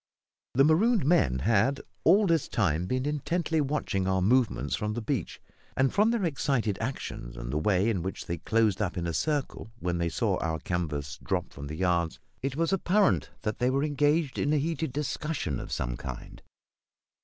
[0.55, 5.39] The marooned men had all this time been intently watching our movements from the beach;
[5.77, 9.13] and, from their excited actions and the way in which they closed up in a
[9.13, 13.69] circle when they saw our canvas drop from the yards, it was apparent that they
[13.69, 16.41] were engaged in a heated discussion of some kind.